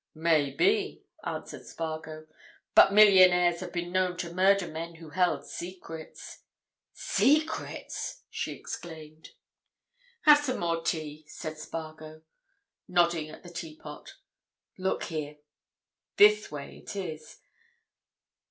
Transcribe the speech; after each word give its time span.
"May 0.15 0.49
be," 0.49 1.03
answered 1.23 1.67
Spargo. 1.67 2.25
"But 2.73 2.91
millionaires 2.91 3.59
have 3.59 3.71
been 3.71 3.91
known 3.91 4.17
to 4.17 4.33
murder 4.33 4.67
men 4.67 4.95
who 4.95 5.11
held 5.11 5.45
secrets." 5.45 6.39
"Secrets!" 6.91 8.23
she 8.31 8.53
exclaimed. 8.53 9.29
"Have 10.23 10.39
some 10.39 10.59
more 10.59 10.81
tea," 10.81 11.25
said 11.27 11.59
Spargo, 11.59 12.23
nodding 12.87 13.29
at 13.29 13.43
the 13.43 13.51
teapot. 13.53 14.15
"Look 14.75 15.03
here—this 15.03 16.49
way 16.49 16.77
it 16.79 16.95
is. 16.95 17.37